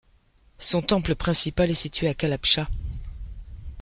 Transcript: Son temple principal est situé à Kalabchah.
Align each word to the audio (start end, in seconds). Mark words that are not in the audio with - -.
Son 0.57 0.81
temple 0.81 1.13
principal 1.13 1.69
est 1.69 1.75
situé 1.75 2.07
à 2.07 2.15
Kalabchah. 2.15 2.67